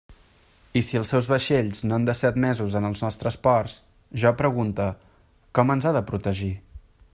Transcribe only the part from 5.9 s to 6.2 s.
ha de